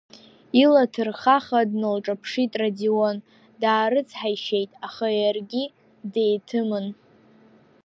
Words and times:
Ила 0.63 0.83
ҭырхаха 0.91 1.59
дналҿаԥшит 1.69 2.51
Радион, 2.61 3.17
даарыцҳаишьеит, 3.61 4.71
аха 4.87 5.07
иаргьы 5.19 5.63
деиҭымын. 6.13 6.87